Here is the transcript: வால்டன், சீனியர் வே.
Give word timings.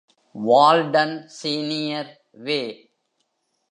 வால்டன், 0.35 1.13
சீனியர் 1.27 2.11
வே. 2.31 2.61